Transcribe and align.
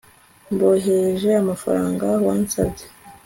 mboherereje 0.53 1.29
amafaranga 1.43 2.05
wasabye 2.25 2.85